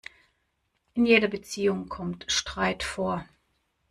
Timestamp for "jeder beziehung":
1.05-1.87